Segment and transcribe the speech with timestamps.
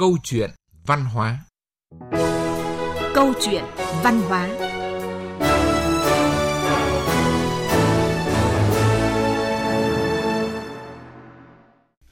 [0.00, 0.50] Câu chuyện
[0.86, 1.38] văn hóa
[3.14, 3.64] Câu chuyện
[4.02, 4.48] văn hóa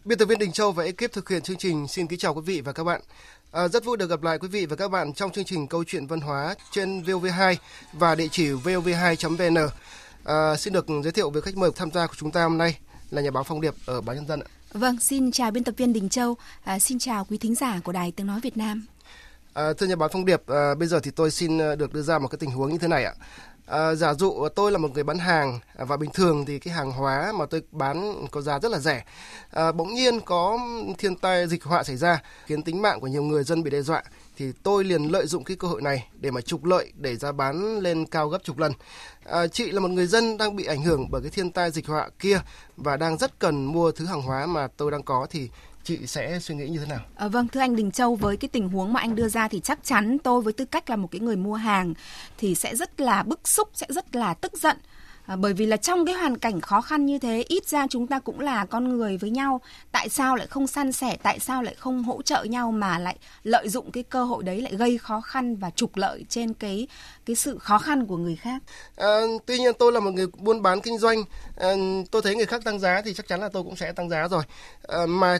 [0.05, 2.41] Biên tập viên Đình Châu và ekip thực hiện chương trình xin kính chào quý
[2.45, 3.01] vị và các bạn.
[3.53, 5.85] À, rất vui được gặp lại quý vị và các bạn trong chương trình Câu
[5.85, 7.57] chuyện văn hóa trên VOV2
[7.93, 9.69] và địa chỉ vov2.vn.
[10.25, 12.79] À, xin được giới thiệu với khách mời tham gia của chúng ta hôm nay
[13.11, 14.58] là nhà báo Phong Điệp ở báo Nhân dân ạ.
[14.73, 17.93] Vâng, xin chào biên tập viên Đình Châu, à, xin chào quý thính giả của
[17.93, 18.87] Đài Tiếng Nói Việt Nam.
[19.55, 22.03] À, thưa nhà báo Phong Điệp, à, bây giờ thì tôi xin à, được đưa
[22.03, 23.13] ra một cái tình huống như thế này ạ.
[23.67, 26.75] À, giả dụ tôi là một người bán hàng à, và bình thường thì cái
[26.75, 29.05] hàng hóa mà tôi bán có giá rất là rẻ.
[29.51, 30.59] À, bỗng nhiên có
[30.99, 33.83] thiên tai dịch họa xảy ra khiến tính mạng của nhiều người dân bị đe
[33.83, 34.03] dọa
[34.39, 37.33] thì tôi liền lợi dụng cái cơ hội này để mà trục lợi để giá
[37.33, 38.73] bán lên cao gấp chục lần.
[39.25, 41.87] À, chị là một người dân đang bị ảnh hưởng bởi cái thiên tai dịch
[41.87, 42.41] họa kia
[42.77, 45.49] và đang rất cần mua thứ hàng hóa mà tôi đang có thì
[45.85, 47.01] chị sẽ suy nghĩ như thế nào?
[47.17, 49.61] À, vâng, thưa anh Đình Châu, với cái tình huống mà anh đưa ra thì
[49.61, 51.95] chắc chắn tôi với tư cách là một cái người mua hàng
[52.39, 54.77] thì sẽ rất là bức xúc, sẽ rất là tức giận.
[55.29, 58.07] À, bởi vì là trong cái hoàn cảnh khó khăn như thế ít ra chúng
[58.07, 59.61] ta cũng là con người với nhau.
[59.93, 63.17] Tại sao lại không san sẻ tại sao lại không hỗ trợ nhau mà lại
[63.43, 66.87] lợi dụng cái cơ hội đấy lại gây khó khăn và trục lợi trên cái
[67.27, 68.63] cái sự khó khăn của người khác?
[68.97, 71.25] À, tuy nhiên tôi là một người buôn bán kinh doanh.
[71.57, 71.69] À,
[72.11, 74.29] tôi thấy người khác tăng giá thì chắc chắn là tôi cũng sẽ tăng giá
[74.29, 74.43] rồi.
[74.83, 75.39] À, mà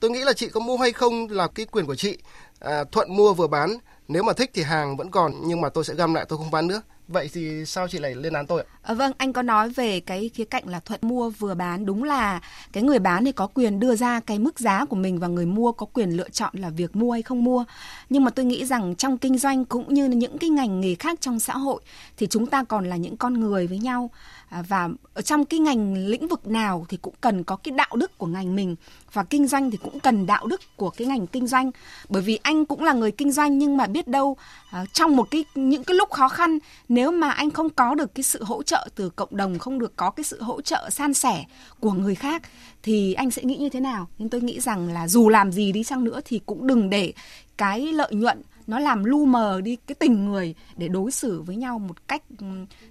[0.00, 2.18] tôi nghĩ là chị có mua hay không là cái quyền của chị.
[2.60, 3.76] À, thuận mua vừa bán.
[4.08, 6.50] Nếu mà thích thì hàng vẫn còn nhưng mà tôi sẽ găm lại tôi không
[6.50, 6.82] bán nữa.
[7.08, 8.66] Vậy thì sao chị lại lên án tôi ạ?
[8.86, 11.86] À, vâng, anh có nói về cái khía cạnh là thuận mua vừa bán.
[11.86, 12.40] Đúng là
[12.72, 15.46] cái người bán thì có quyền đưa ra cái mức giá của mình và người
[15.46, 17.64] mua có quyền lựa chọn là việc mua hay không mua.
[18.10, 21.20] Nhưng mà tôi nghĩ rằng trong kinh doanh cũng như những cái ngành nghề khác
[21.20, 21.82] trong xã hội
[22.16, 24.10] thì chúng ta còn là những con người với nhau.
[24.48, 27.96] À, và ở trong cái ngành lĩnh vực nào thì cũng cần có cái đạo
[27.96, 28.76] đức của ngành mình
[29.12, 31.70] và kinh doanh thì cũng cần đạo đức của cái ngành kinh doanh
[32.08, 34.36] bởi vì anh cũng là người kinh doanh nhưng mà biết đâu
[34.70, 38.14] à, trong một cái những cái lúc khó khăn nếu mà anh không có được
[38.14, 41.14] cái sự hỗ trợ từ cộng đồng không được có cái sự hỗ trợ san
[41.14, 41.44] sẻ
[41.80, 42.42] của người khác
[42.82, 45.72] thì anh sẽ nghĩ như thế nào nhưng tôi nghĩ rằng là dù làm gì
[45.72, 47.12] đi chăng nữa thì cũng đừng để
[47.56, 51.56] cái lợi nhuận nó làm lu mờ đi cái tình người để đối xử với
[51.56, 52.46] nhau một cách ừ,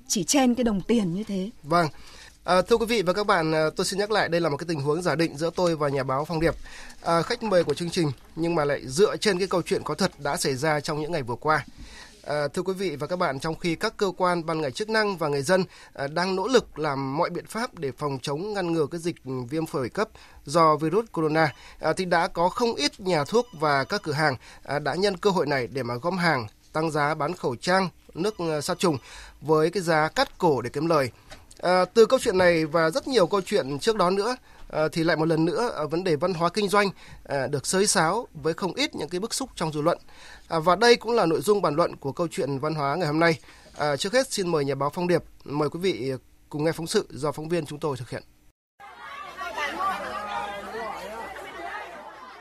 [0.07, 1.49] chỉ trên cái đồng tiền như thế.
[1.63, 1.87] Vâng.
[2.43, 4.57] À, thưa quý vị và các bạn, à, tôi xin nhắc lại đây là một
[4.57, 6.55] cái tình huống giả định giữa tôi và nhà báo Phong Điệp,
[7.01, 9.95] à, khách mời của chương trình nhưng mà lại dựa trên cái câu chuyện có
[9.95, 11.65] thật đã xảy ra trong những ngày vừa qua.
[12.25, 14.89] À, thưa quý vị và các bạn, trong khi các cơ quan ban ngành chức
[14.89, 15.63] năng và người dân
[15.93, 19.15] à, đang nỗ lực làm mọi biện pháp để phòng chống ngăn ngừa cái dịch
[19.49, 20.09] viêm phổi cấp
[20.45, 24.35] do virus corona, à, thì đã có không ít nhà thuốc và các cửa hàng
[24.63, 27.89] à, đã nhân cơ hội này để mà gom hàng, tăng giá bán khẩu trang,
[28.13, 28.97] nước à, sát trùng
[29.41, 31.11] với cái giá cắt cổ để kiếm lời.
[31.61, 34.35] À, từ câu chuyện này và rất nhiều câu chuyện trước đó nữa
[34.67, 36.89] Ờ, thì lại một lần nữa ờ, vấn đề văn hóa kinh doanh
[37.23, 39.97] ờ, được xới xáo với không ít những cái bức xúc trong dư luận.
[40.47, 43.07] À, và đây cũng là nội dung bàn luận của câu chuyện văn hóa ngày
[43.07, 43.39] hôm nay.
[43.97, 46.11] Trước hết xin mời nhà báo Phong Điệp mời quý vị
[46.49, 48.23] cùng nghe phóng sự do phóng viên chúng tôi thực hiện.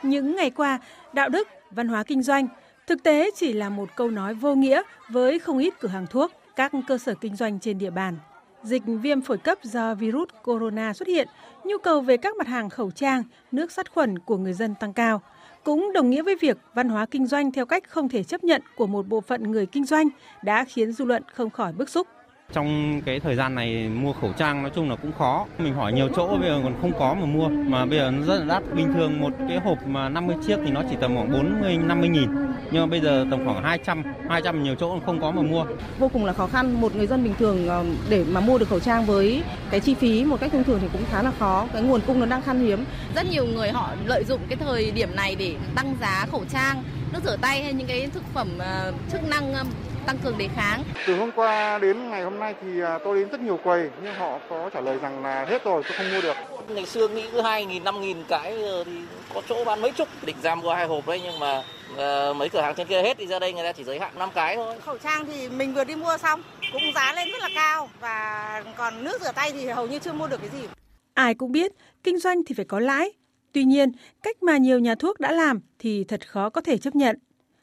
[0.03, 0.79] Những ngày qua,
[1.12, 2.49] đạo đức, văn hóa kinh doanh
[2.87, 6.33] thực tế chỉ là một câu nói vô nghĩa với không ít cửa hàng thuốc,
[6.56, 8.19] các cơ sở kinh doanh trên địa bàn
[8.65, 11.29] dịch viêm phổi cấp do virus corona xuất hiện,
[11.65, 14.93] nhu cầu về các mặt hàng khẩu trang, nước sát khuẩn của người dân tăng
[14.93, 15.21] cao.
[15.65, 18.63] Cũng đồng nghĩa với việc văn hóa kinh doanh theo cách không thể chấp nhận
[18.77, 20.09] của một bộ phận người kinh doanh
[20.43, 22.07] đã khiến dư luận không khỏi bức xúc.
[22.53, 25.47] Trong cái thời gian này mua khẩu trang nói chung là cũng khó.
[25.59, 27.49] Mình hỏi nhiều chỗ bây giờ còn không có mà mua.
[27.49, 28.75] Mà bây giờ nó rất là đắt.
[28.75, 32.09] Bình thường một cái hộp mà 50 chiếc thì nó chỉ tầm khoảng 40, 50
[32.09, 32.29] nghìn.
[32.75, 35.65] Nhưng mà bây giờ tầm khoảng 200, 200 nhiều chỗ không có mà mua.
[35.99, 36.81] Vô cùng là khó khăn.
[36.81, 39.95] Một người dân bình thường ờ, để mà mua được khẩu trang với cái chi
[39.95, 41.67] phí một cách thông thường thì cũng khá là khó.
[41.73, 42.85] Cái nguồn cung nó đang khan hiếm.
[43.15, 46.83] Rất nhiều người họ lợi dụng cái thời điểm này để tăng giá khẩu trang,
[47.12, 49.67] nước rửa tay hay những cái thực phẩm uh, chức năng uh,
[50.06, 50.83] tăng cường đề kháng.
[51.06, 52.69] Từ hôm qua đến ngày hôm nay thì
[53.05, 55.93] tôi đến rất nhiều quầy nhưng họ có trả lời rằng là hết rồi tôi
[55.97, 56.37] không mua được.
[56.69, 58.93] Ngày xưa nghĩ cứ 2 nghìn, 5 nghìn cái thì
[59.35, 60.09] có chỗ bán mấy chục.
[60.27, 61.59] Định ra mua hai hộp đấy nhưng mà
[61.93, 64.19] uh, mấy cửa hàng trên kia hết thì ra đây người ta chỉ giới hạn
[64.19, 64.75] 5 cái thôi.
[64.81, 66.43] Khẩu trang thì mình vừa đi mua xong
[66.73, 70.12] cũng giá lên rất là cao và còn nước rửa tay thì hầu như chưa
[70.12, 70.69] mua được cái gì.
[71.15, 71.73] Ai cũng biết
[72.03, 73.12] kinh doanh thì phải có lãi.
[73.53, 73.93] Tuy nhiên,
[74.23, 77.19] cách mà nhiều nhà thuốc đã làm thì thật khó có thể chấp nhận.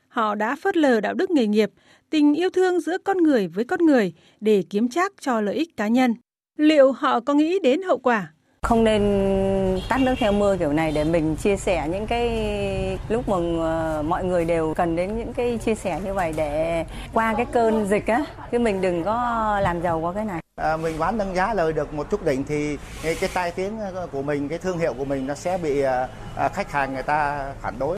[0.08, 1.70] Họ đã phớt lờ đạo đức nghề nghiệp,
[2.10, 5.78] tình yêu thương giữa con người với con người để kiếm trác cho lợi ích
[5.78, 6.16] cá nhân.
[6.58, 8.34] Liệu họ có nghĩ đến hậu quả?
[8.68, 9.02] Không nên
[9.90, 12.30] tắt nước theo mưa kiểu này để mình chia sẻ những cái
[13.10, 16.86] lúc mà ờ, mọi người đều cần đến những cái chia sẻ như vậy để
[17.14, 19.16] qua cái cơn dịch á, chứ mình đừng có
[19.64, 20.42] làm giàu qua cái này.
[20.56, 23.80] À, mình bán nâng giá lời được một chút đỉnh thì cái tai tiếng
[24.12, 27.52] của mình, cái thương hiệu của mình nó sẽ bị à, khách hàng người ta
[27.62, 27.98] phản đối.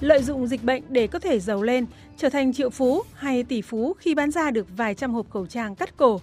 [0.00, 3.62] lợi dụng dịch bệnh để có thể giàu lên, trở thành triệu phú hay tỷ
[3.62, 6.20] phú khi bán ra được vài trăm hộp khẩu trang cắt cổ.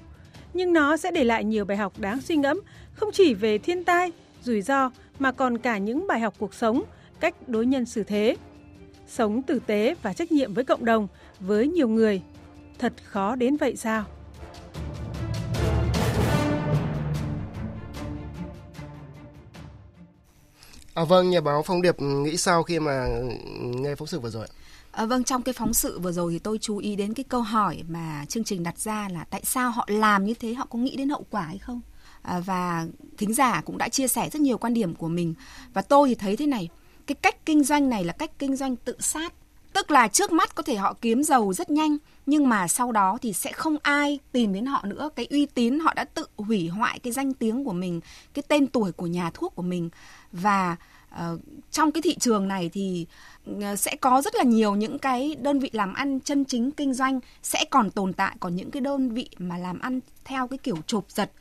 [0.54, 2.62] Nhưng nó sẽ để lại nhiều bài học đáng suy ngẫm,
[2.94, 4.12] không chỉ về thiên tai,
[4.44, 6.84] rủi ro mà còn cả những bài học cuộc sống,
[7.20, 8.36] cách đối nhân xử thế.
[9.08, 11.08] Sống tử tế và trách nhiệm với cộng đồng,
[11.40, 12.22] với nhiều người.
[12.80, 14.06] Thật khó đến vậy sao?
[20.94, 23.08] À, vâng, nhà báo Phong Điệp nghĩ sao khi mà
[23.62, 24.48] nghe phóng sự vừa rồi?
[24.94, 27.42] À, vâng, trong cái phóng sự vừa rồi thì tôi chú ý đến cái câu
[27.42, 30.80] hỏi mà chương trình đặt ra là tại sao họ làm như thế, họ có
[30.80, 31.82] nghĩ đến hậu quả hay không?
[32.22, 32.86] À, và
[33.18, 35.34] thính giả cũng đã chia sẻ rất nhiều quan điểm của mình.
[35.74, 36.70] Và tôi thì thấy thế này,
[37.08, 39.34] cái cách kinh doanh này là cách kinh doanh tự sát.
[39.74, 43.18] Tức là trước mắt có thể họ kiếm giàu rất nhanh nhưng mà sau đó
[43.22, 45.10] thì sẽ không ai tìm đến họ nữa.
[45.16, 48.02] Cái uy tín họ đã tự hủy hoại cái danh tiếng của mình
[48.34, 49.90] cái tên tuổi của nhà thuốc của mình.
[50.32, 50.76] Và
[51.14, 51.40] uh,
[51.72, 53.06] trong cái thị trường này thì
[53.52, 56.94] uh, sẽ có rất là nhiều những cái đơn vị làm ăn chân chính kinh
[56.94, 58.36] doanh sẽ còn tồn tại.
[58.40, 61.32] Còn những cái đơn vị mà làm ăn theo cái kiểu chộp giật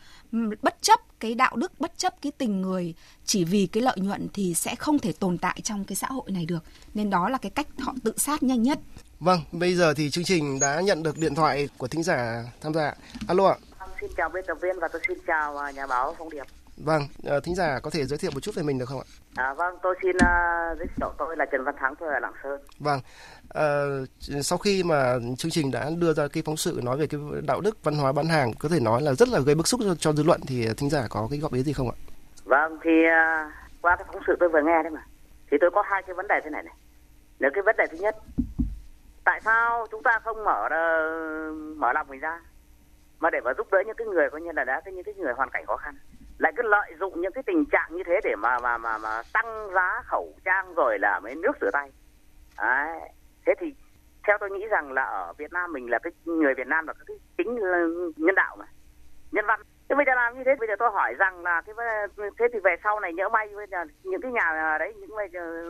[0.62, 4.28] bất chấp cái đạo đức bất chấp cái tình người chỉ vì cái lợi nhuận
[4.32, 6.64] thì sẽ không thể tồn tại trong cái xã hội này được.
[6.94, 8.78] Nên đó là cái cách họ tự sát nhanh nhất.
[9.20, 12.74] Vâng bây giờ thì chương trình đã nhận được điện thoại của thính giả tham
[12.74, 12.94] gia.
[13.28, 13.56] Alo ạ.
[14.00, 16.46] Xin chào biên tập viên và tôi xin chào à, nhà báo phong điệp
[16.84, 19.08] Vâng, ờ, thính giả có thể giới thiệu một chút về mình được không ạ?
[19.36, 22.32] À, vâng, tôi xin uh, giới thiệu tôi là Trần Văn Thắng, tôi ở Lạng
[22.42, 22.60] Sơn.
[22.78, 23.00] Vâng,
[23.44, 27.20] uh, sau khi mà chương trình đã đưa ra cái phóng sự nói về cái
[27.46, 29.80] đạo đức văn hóa bán hàng có thể nói là rất là gây bức xúc
[29.84, 31.96] cho, cho dư luận thì thính giả có cái góp ý gì không ạ?
[32.44, 35.06] Vâng, thì uh, qua cái phóng sự tôi vừa nghe đấy mà,
[35.50, 36.74] thì tôi có hai cái vấn đề thế này này.
[37.38, 38.16] Nếu cái vấn đề thứ nhất,
[39.24, 42.40] tại sao chúng ta không mở uh, mở lòng mình ra
[43.20, 45.32] mà để mà giúp đỡ những cái người coi như là đã những cái người
[45.32, 45.94] hoàn cảnh khó khăn
[46.42, 49.22] lại cứ lợi dụng những cái tình trạng như thế để mà mà mà mà
[49.32, 51.90] tăng giá khẩu trang rồi là mấy nước rửa tay.
[52.58, 53.00] Đấy.
[53.46, 53.74] thế thì
[54.26, 56.92] theo tôi nghĩ rằng là ở Việt Nam mình là cái người Việt Nam là
[56.92, 57.54] cái tính
[58.16, 58.64] nhân đạo mà.
[59.32, 59.60] Nhân văn.
[59.88, 61.72] Thế bây giờ làm như thế, bây giờ tôi hỏi rằng là thế
[62.38, 65.16] thế thì về sau này nhỡ may bây giờ những cái nhà à, đấy, những
[65.16, 65.64] bây giờ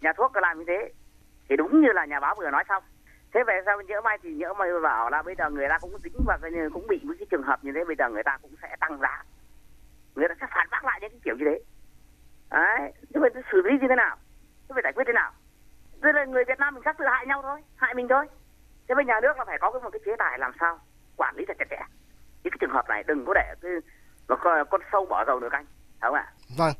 [0.00, 0.92] nhà thuốc làm như thế,
[1.48, 2.82] thì đúng như là nhà báo vừa nói xong.
[3.34, 5.98] Thế về sau nhỡ may thì nhỡ may bảo là bây giờ người ta cũng
[6.04, 6.38] dính và
[6.72, 8.98] cũng bị những cái trường hợp như thế, bây giờ người ta cũng sẽ tăng
[9.00, 9.22] giá
[10.18, 11.58] người ta sẽ phản bác lại những cái kiểu như thế.
[12.50, 14.16] Đấy thế phải xử lý như thế nào?
[14.62, 15.32] Thế phải giải quyết thế nào?
[16.00, 18.26] Đây là người Việt Nam mình khác tự hại nhau thôi hại mình thôi.
[18.88, 20.78] Thế bây nhà nước là phải có một cái chế tài làm sao
[21.16, 21.82] quản lý thật chặt chẽ.
[22.42, 23.72] Những cái trường hợp này đừng có để cái
[24.26, 25.66] con, con sâu bỏ dầu canh
[26.00, 26.32] phải không ạ?
[26.58, 26.72] Vâng.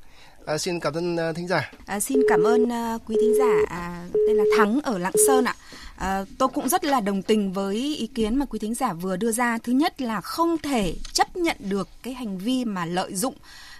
[0.46, 1.70] À, xin cảm ơn uh, thính giả.
[1.86, 3.54] À, xin cảm ơn uh, quý thính giả.
[3.70, 5.54] À, tên là Thắng ở Lạng Sơn ạ.
[5.98, 9.16] À, tôi cũng rất là đồng tình với ý kiến mà quý thính giả vừa
[9.16, 9.58] đưa ra.
[9.58, 13.34] Thứ nhất là không thể chấp nhận được cái hành vi mà lợi dụng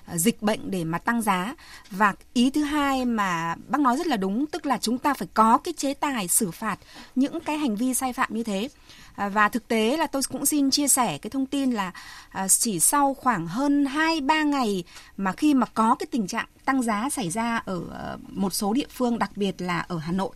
[0.07, 1.55] ờ, dịch bệnh để mà tăng giá
[1.91, 5.29] và ý thứ hai mà bác nói rất là đúng tức là chúng ta phải
[5.35, 6.79] có cái chế tài xử phạt
[7.15, 8.69] những cái hành vi sai phạm như thế
[9.17, 11.93] ờ, và thực tế là tôi cũng xin chia sẻ cái thông tin là
[12.49, 14.85] chỉ sau khoảng hơn 2-3 ngày
[15.17, 17.81] mà khi mà có cái tình trạng tăng giá xảy ra ở
[18.29, 20.31] một số địa phương đặc biệt là ở Hà Nội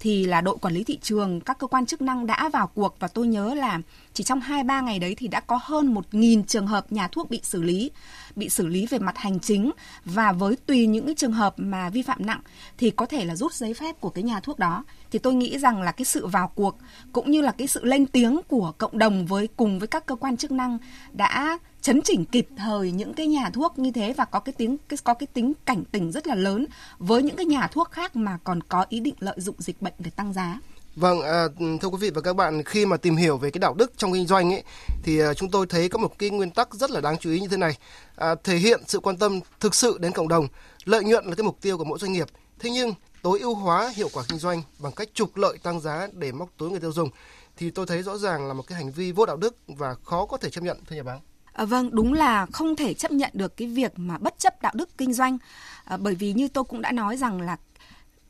[0.00, 2.96] thì là đội quản lý thị trường, các cơ quan chức năng đã vào cuộc
[2.98, 3.80] và tôi nhớ là
[4.12, 7.40] chỉ trong 2-3 ngày đấy thì đã có hơn 1.000 trường hợp nhà thuốc bị
[7.42, 7.90] xử lý,
[8.36, 9.70] bị xử lý về mặt hành chính
[10.04, 12.40] và với tùy những cái trường hợp mà vi phạm nặng
[12.78, 14.84] thì có thể là rút giấy phép của cái nhà thuốc đó.
[15.10, 16.76] Thì tôi nghĩ rằng là cái sự vào cuộc
[17.12, 20.14] cũng như là cái sự lên tiếng của cộng đồng với, cùng với các cơ
[20.14, 20.78] quan chức năng
[21.12, 24.76] đã chấn chỉnh kịp thời những cái nhà thuốc như thế và có cái tiếng
[24.88, 26.66] cái có cái tính cảnh tỉnh rất là lớn
[26.98, 29.92] với những cái nhà thuốc khác mà còn có ý định lợi dụng dịch bệnh
[29.98, 30.60] để tăng giá.
[30.96, 31.44] Vâng, à,
[31.80, 34.12] thưa quý vị và các bạn, khi mà tìm hiểu về cái đạo đức trong
[34.12, 34.62] kinh doanh ấy,
[35.02, 37.40] thì à, chúng tôi thấy có một cái nguyên tắc rất là đáng chú ý
[37.40, 37.78] như thế này,
[38.16, 40.48] à, thể hiện sự quan tâm thực sự đến cộng đồng,
[40.84, 42.28] lợi nhuận là cái mục tiêu của mỗi doanh nghiệp.
[42.58, 46.08] Thế nhưng tối ưu hóa hiệu quả kinh doanh bằng cách trục lợi tăng giá
[46.12, 47.10] để móc túi người tiêu dùng,
[47.56, 50.26] thì tôi thấy rõ ràng là một cái hành vi vô đạo đức và khó
[50.26, 51.20] có thể chấp nhận, thưa nhà báo.
[51.54, 54.72] À, vâng, đúng là không thể chấp nhận được cái việc mà bất chấp đạo
[54.76, 55.38] đức kinh doanh,
[55.84, 57.56] à, bởi vì như tôi cũng đã nói rằng là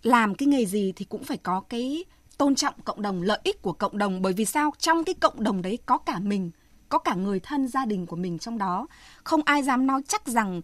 [0.02, 2.04] làm cái nghề gì thì cũng phải có cái
[2.38, 4.72] tôn trọng cộng đồng, lợi ích của cộng đồng bởi vì sao?
[4.78, 6.50] Trong cái cộng đồng đấy có cả mình,
[6.88, 8.86] có cả người thân gia đình của mình trong đó.
[9.24, 10.60] Không ai dám nói chắc rằng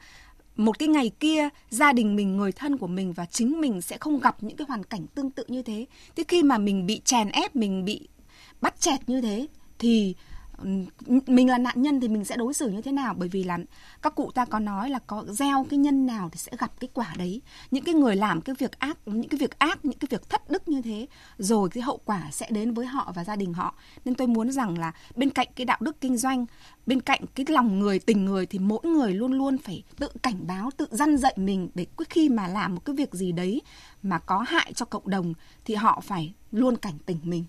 [0.56, 3.98] một cái ngày kia gia đình mình, người thân của mình và chính mình sẽ
[3.98, 5.86] không gặp những cái hoàn cảnh tương tự như thế.
[6.16, 8.08] Thế khi mà mình bị chèn ép, mình bị
[8.60, 9.46] bắt chẹt như thế
[9.78, 10.14] thì
[11.26, 13.14] mình là nạn nhân thì mình sẽ đối xử như thế nào?
[13.14, 13.58] Bởi vì là
[14.02, 16.88] các cụ ta có nói là có gieo cái nhân nào thì sẽ gặp cái
[16.94, 17.42] quả đấy.
[17.70, 20.50] Những cái người làm cái việc ác, những cái việc ác, những cái việc thất
[20.50, 21.06] đức như thế,
[21.38, 23.74] rồi cái hậu quả sẽ đến với họ và gia đình họ.
[24.04, 26.46] Nên tôi muốn rằng là bên cạnh cái đạo đức kinh doanh,
[26.86, 30.46] bên cạnh cái lòng người, tình người thì mỗi người luôn luôn phải tự cảnh
[30.46, 33.62] báo, tự dăn dạy mình để khi mà làm một cái việc gì đấy
[34.02, 37.44] mà có hại cho cộng đồng thì họ phải luôn cảnh tỉnh mình.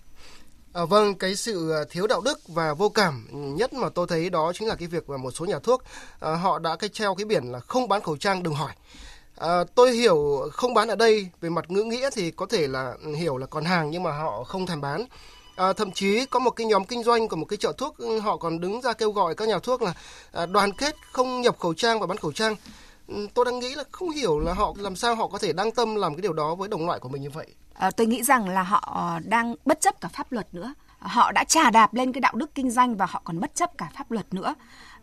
[0.72, 4.30] À, vâng, cái sự à, thiếu đạo đức và vô cảm nhất mà tôi thấy
[4.30, 5.82] đó chính là cái việc mà một số nhà thuốc
[6.20, 8.72] à, họ đã cái treo cái biển là không bán khẩu trang đừng hỏi.
[9.36, 12.94] À, tôi hiểu không bán ở đây về mặt ngữ nghĩa thì có thể là
[13.04, 15.04] ừ, hiểu là còn hàng nhưng mà họ không thèm bán.
[15.56, 18.18] À, thậm chí có một cái nhóm kinh doanh của một cái chợ thuốc ừ,
[18.18, 19.94] họ còn đứng ra kêu gọi các nhà thuốc là
[20.32, 22.56] à, đoàn kết không nhập khẩu trang và bán khẩu trang.
[23.08, 25.70] Ừ, tôi đang nghĩ là không hiểu là họ làm sao họ có thể đăng
[25.70, 27.46] tâm làm cái điều đó với đồng loại của mình như vậy.
[27.74, 30.74] À, tôi nghĩ rằng là họ ờ, đang bất chấp cả pháp luật nữa.
[30.98, 33.78] Họ đã trà đạp lên cái đạo đức kinh doanh và họ còn bất chấp
[33.78, 34.54] cả pháp luật nữa.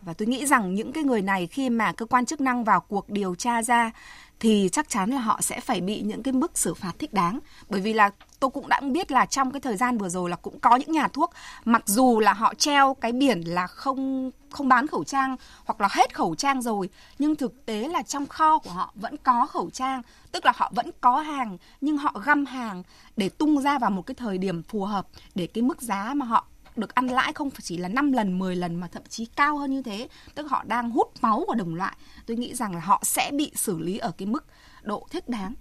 [0.01, 2.79] Và tôi nghĩ rằng những cái người này khi mà cơ quan chức năng vào
[2.79, 3.91] cuộc điều tra ra
[4.39, 7.39] thì chắc chắn là họ sẽ phải bị những cái mức xử phạt thích đáng.
[7.69, 10.35] Bởi vì là tôi cũng đã biết là trong cái thời gian vừa rồi là
[10.35, 11.31] cũng có những nhà thuốc,
[11.65, 15.87] mặc dù là họ treo cái biển là không không bán khẩu trang hoặc là
[15.91, 19.69] hết khẩu trang rồi, nhưng thực tế là trong kho của họ vẫn có khẩu
[19.69, 22.83] trang, tức là họ vẫn có hàng, nhưng họ găm hàng
[23.17, 26.25] để tung ra vào một cái thời điểm phù hợp để cái mức giá mà
[26.25, 26.45] họ
[26.79, 29.71] được ăn lãi không chỉ là 5 lần, 10 lần mà thậm chí cao hơn
[29.71, 30.07] như thế.
[30.35, 31.97] Tức họ đang hút máu của đồng loại.
[32.25, 34.45] Tôi nghĩ rằng là họ sẽ bị xử lý ở cái mức
[34.81, 35.53] độ thích đáng.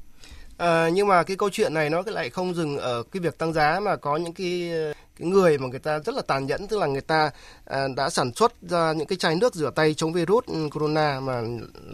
[0.58, 3.52] À, nhưng mà cái câu chuyện này nó lại không dừng ở cái việc tăng
[3.52, 4.70] giá mà có những cái
[5.18, 7.30] cái người mà người ta rất là tàn nhẫn tức là người ta
[7.64, 11.20] à, đã sản xuất ra những cái chai nước rửa tay chống virus ừ, corona
[11.20, 11.42] mà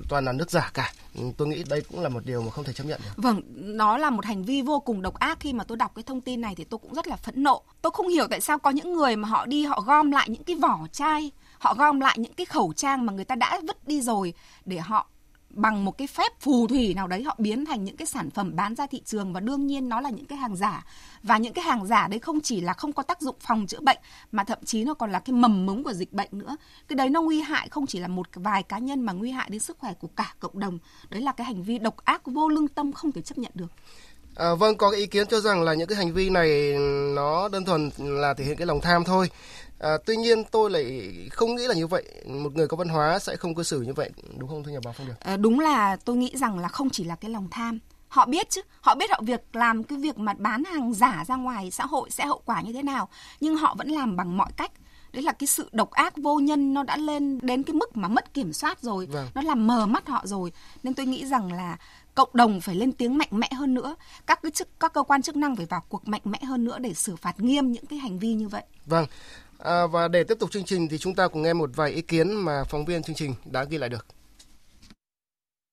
[0.08, 2.64] toàn là nước giả cả ừ, tôi nghĩ đây cũng là một điều mà không
[2.64, 3.10] thể chấp nhận được.
[3.16, 6.02] Vâng, nó là một hành vi vô cùng độc ác khi mà tôi đọc cái
[6.02, 7.62] thông tin này thì tôi cũng rất là phẫn nộ.
[7.82, 10.44] Tôi không hiểu tại sao có những người mà họ đi họ gom lại những
[10.44, 13.88] cái vỏ chai, họ gom lại những cái khẩu trang mà người ta đã vứt
[13.88, 15.06] đi rồi để họ
[15.56, 18.56] bằng một cái phép phù thủy nào đấy họ biến thành những cái sản phẩm
[18.56, 20.84] bán ra thị trường và đương nhiên nó là những cái hàng giả.
[21.22, 23.80] Và những cái hàng giả đấy không chỉ là không có tác dụng phòng chữa
[23.80, 23.98] bệnh
[24.32, 26.56] mà thậm chí nó còn là cái mầm mống của dịch bệnh nữa.
[26.88, 29.48] Cái đấy nó nguy hại không chỉ là một vài cá nhân mà nguy hại
[29.50, 30.78] đến sức khỏe của cả cộng đồng.
[31.10, 33.72] Đấy là cái hành vi độc ác vô lương tâm không thể chấp nhận được.
[34.36, 36.74] À, vâng, có ý kiến cho rằng là những cái hành vi này
[37.14, 39.30] nó đơn thuần là thể hiện cái lòng tham thôi.
[39.78, 42.04] À, tuy nhiên tôi lại không nghĩ là như vậy.
[42.26, 44.80] Một người có văn hóa sẽ không cư xử như vậy, đúng không thưa nhà
[44.84, 45.14] báo Phong Điệp?
[45.20, 47.78] À, đúng là tôi nghĩ rằng là không chỉ là cái lòng tham.
[48.08, 51.36] Họ biết chứ, họ biết họ việc làm cái việc mà bán hàng giả ra
[51.36, 53.08] ngoài xã hội sẽ hậu quả như thế nào,
[53.40, 54.70] nhưng họ vẫn làm bằng mọi cách
[55.14, 58.08] đấy là cái sự độc ác vô nhân nó đã lên đến cái mức mà
[58.08, 59.28] mất kiểm soát rồi vâng.
[59.34, 60.52] nó làm mờ mắt họ rồi
[60.82, 61.76] nên tôi nghĩ rằng là
[62.14, 65.22] cộng đồng phải lên tiếng mạnh mẽ hơn nữa các cái chức các cơ quan
[65.22, 67.98] chức năng phải vào cuộc mạnh mẽ hơn nữa để xử phạt nghiêm những cái
[67.98, 69.06] hành vi như vậy vâng
[69.64, 72.02] à, và để tiếp tục chương trình thì chúng ta cùng nghe một vài ý
[72.02, 74.06] kiến mà phóng viên chương trình đã ghi lại được.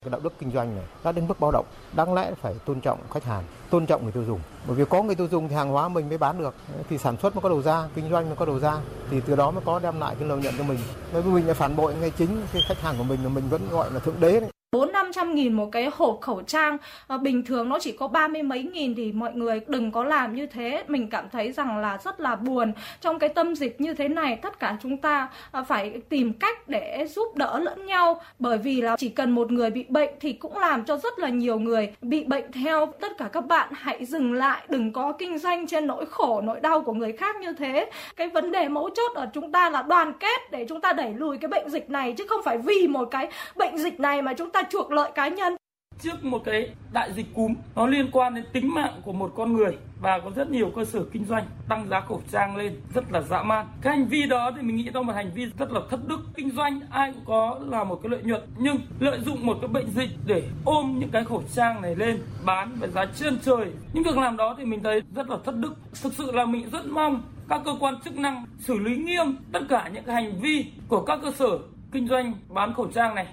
[0.01, 2.81] Cái đạo đức kinh doanh này đã đến mức báo động đáng lẽ phải tôn
[2.81, 4.39] trọng khách hàng tôn trọng người tiêu dùng.
[4.67, 6.55] Bởi vì có người tiêu dùng thì hàng hóa mình mới bán được
[6.89, 8.77] thì sản xuất mới có đầu ra kinh doanh mới có đầu ra
[9.11, 10.79] thì từ đó mới có đem lại cái lợi nhuận cho mình.
[11.13, 13.49] Bởi vì mình là phản bội ngay chính cái khách hàng của mình là mình
[13.49, 14.49] vẫn gọi là thượng đế đấy.
[14.71, 16.77] Bốn năm trăm nghìn một cái hộp khẩu trang.
[17.07, 20.03] À, bình thường nó chỉ có ba mươi mấy nghìn thì mọi người đừng có
[20.03, 20.83] làm như thế.
[20.87, 22.73] Mình cảm thấy rằng là rất là buồn.
[23.01, 26.69] Trong cái tâm dịch như thế này tất cả chúng ta à, phải tìm cách
[26.69, 28.21] để giúp đỡ lẫn nhau.
[28.39, 31.29] Bởi vì là chỉ cần một người bị bệnh thì cũng làm cho rất là
[31.29, 32.85] nhiều người bị bệnh theo.
[32.85, 36.59] Tất cả các bạn hãy dừng lại đừng có kinh doanh trên nỗi khổ nỗi
[36.59, 37.89] đau của người khác như thế.
[38.15, 41.13] Cái vấn đề mấu chốt ở chúng ta là đoàn kết để chúng ta đẩy
[41.13, 44.33] lùi cái bệnh dịch này chứ không phải vì một cái bệnh dịch này mà
[44.33, 45.55] chúng ta chuộc lợi cá nhân.
[46.01, 49.53] Trước một cái đại dịch cúm, nó liên quan đến tính mạng của một con
[49.53, 53.11] người và có rất nhiều cơ sở kinh doanh tăng giá khẩu trang lên, rất
[53.11, 53.67] là dã man.
[53.81, 56.07] Cái hành vi đó thì mình nghĩ đó là một hành vi rất là thất
[56.07, 56.19] đức.
[56.35, 59.67] Kinh doanh ai cũng có là một cái lợi nhuận, nhưng lợi dụng một cái
[59.67, 63.65] bệnh dịch để ôm những cái khẩu trang này lên, bán với giá trên trời.
[63.93, 65.73] Những việc làm đó thì mình thấy rất là thất đức.
[66.03, 69.61] Thực sự là mình rất mong các cơ quan chức năng xử lý nghiêm tất
[69.69, 71.59] cả những cái hành vi của các cơ sở
[71.91, 73.27] kinh doanh bán khẩu trang này.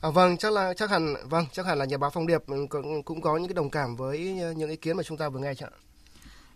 [0.00, 2.66] À, vâng, chắc là chắc hẳn vâng, chắc hẳn là nhà báo Phong Điệp ừ,
[2.70, 5.28] cũng, cũng có những cái đồng cảm với ờ, những ý kiến mà chúng ta
[5.28, 5.76] vừa nghe chứ ạ.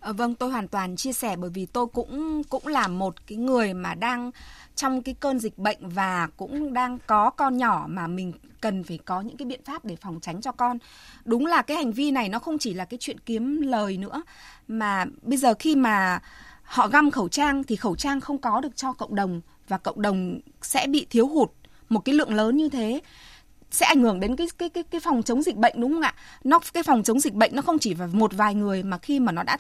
[0.01, 3.39] À, vâng, tôi hoàn toàn chia sẻ bởi vì tôi cũng cũng là một cái
[3.39, 4.31] người mà đang
[4.77, 8.99] trong cái cơn dịch bệnh và cũng đang có con nhỏ mà mình cần phải
[9.05, 10.79] có những cái biện pháp để phòng tránh cho con.
[11.25, 14.23] Đúng là cái hành vi này nó không chỉ là cái chuyện kiếm lời nữa
[14.69, 16.23] mà bây giờ khi mà
[16.63, 20.03] họ găm khẩu trang thì khẩu trang không có được cho cộng đồng và cộng
[20.03, 21.51] đồng sẽ bị thiếu hụt
[21.89, 23.01] một cái lượng lớn như thế
[23.71, 26.15] sẽ ảnh hưởng đến cái cái cái cái phòng chống dịch bệnh đúng không ạ?
[26.45, 29.21] Nó cái phòng chống dịch bệnh nó không chỉ vào một vài người mà khi
[29.21, 29.59] mà nó đã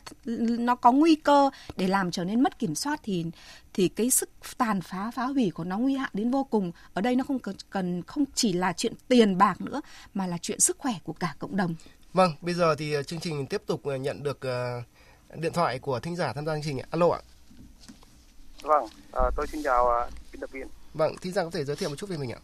[0.59, 3.27] nó có nguy cơ để làm trở nên mất kiểm soát thì
[3.75, 6.73] thì cái sức tàn phá phá hủy của nó nguy hại đến vô cùng.
[6.95, 9.81] Ở đây nó không cần, cần không chỉ là chuyện tiền bạc nữa
[10.15, 11.75] mà là chuyện sức khỏe của cả cộng đồng.
[12.13, 15.79] Vâng, bây giờ thì ờ, chương trình tiếp tục ờ, nhận được uh, điện thoại
[15.79, 16.81] của thính giả tham gia chương trình.
[16.91, 17.21] Alo ạ.
[18.63, 18.87] Vâng,
[19.37, 20.69] tôi xin chào biên tập viên.
[20.95, 22.39] Vâng, thính giả có thể giới thiệu một chút về mình ạ.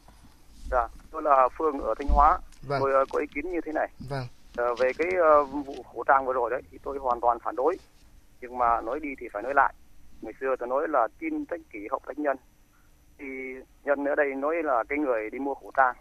[0.71, 2.39] Dạ, tôi là Phương ở Thanh Hóa.
[2.69, 2.81] Vâng.
[2.81, 3.89] Tôi uh, có ý kiến như thế này.
[4.11, 4.27] Vâng.
[4.73, 5.09] Uh, về cái
[5.43, 7.77] uh, vụ khẩu trang vừa rồi đấy thì tôi hoàn toàn phản đối.
[8.41, 9.75] Nhưng mà nói đi thì phải nói lại.
[10.23, 12.37] Ngày xưa tôi nói là tin trách kỷ hậu trách nhân.
[13.19, 13.27] Thì
[13.85, 15.95] nhân ở đây nói là cái người đi mua khẩu trang.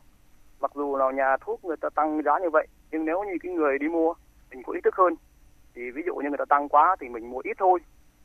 [0.59, 3.51] Mặc dù là nhà thuốc người ta tăng giá như vậy, nhưng nếu như cái
[3.51, 4.13] người đi mua
[4.55, 5.15] mình có ý thức hơn
[5.75, 7.79] thì ví dụ như người ta tăng quá thì mình mua ít thôi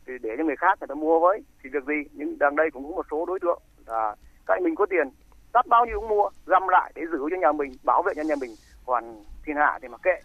[0.06, 2.70] thì để cho người khác người ta mua với thì việc gì nhưng đằng đây
[2.70, 4.16] cũng có một số đối tượng là
[4.46, 5.08] các anh mình có tiền
[5.52, 8.22] đắt bao nhiêu cũng mua găm lại để giữ cho nhà mình bảo vệ cho
[8.22, 8.50] nhà mình.
[8.86, 10.20] Còn thiên hạ thì mặc kệ.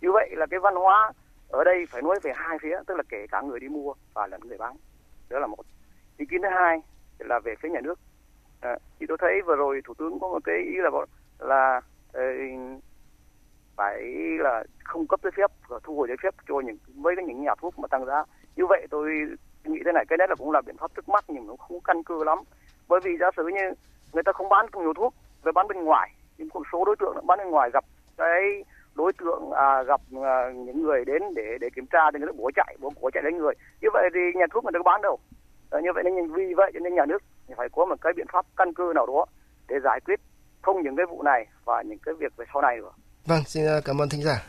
[0.00, 1.12] Như vậy là cái văn hóa
[1.48, 4.26] ở đây phải nói về hai phía tức là kể cả người đi mua và
[4.26, 4.76] là người bán.
[5.28, 5.62] Đó là một
[6.16, 6.82] ý kiến thứ hai
[7.18, 7.98] là về phía nhà nước.
[8.60, 10.90] À, thì tôi thấy vừa rồi thủ tướng có một cái ý là
[11.38, 11.80] là
[12.12, 12.22] ờ,
[13.76, 14.02] phải
[14.38, 17.54] là không cấp giấy phép và thu hồi giấy phép cho những với những nhà
[17.60, 18.24] thuốc mà tăng giá.
[18.56, 19.10] Như vậy tôi
[19.64, 21.80] nghĩ thế này cái đấy là cũng là biện pháp trước mắt nhưng nó không
[21.80, 22.38] căn cơ lắm.
[22.88, 23.72] Bởi vì giả sử như
[24.12, 27.26] người ta không bán nhiều thuốc về bán bên ngoài nhưng một số đối tượng
[27.26, 27.84] bán bên ngoài gặp
[28.16, 28.64] cái
[28.94, 32.32] đối tượng à, gặp à, những người đến để để kiểm tra thì người ta
[32.42, 34.90] bỏ chạy bỏ bỏ chạy lấy người như vậy thì nhà thuốc người ta có
[34.90, 35.18] bán đâu
[35.70, 37.22] à, như vậy nên vì vậy cho nên nhà nước
[37.56, 39.26] phải có một cái biện pháp căn cơ nào đó
[39.68, 40.20] để giải quyết
[40.62, 42.92] không những cái vụ này và những cái việc về sau này nữa
[43.26, 44.46] Vâng, xin à, cảm ơn thính giả.